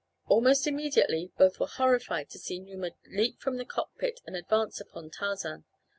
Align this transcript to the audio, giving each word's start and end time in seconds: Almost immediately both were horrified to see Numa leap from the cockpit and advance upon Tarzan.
Almost 0.27 0.65
immediately 0.65 1.31
both 1.37 1.59
were 1.59 1.67
horrified 1.67 2.27
to 2.31 2.39
see 2.39 2.57
Numa 2.57 2.89
leap 3.07 3.39
from 3.39 3.57
the 3.57 3.65
cockpit 3.65 4.19
and 4.25 4.35
advance 4.35 4.81
upon 4.81 5.11
Tarzan. 5.11 5.63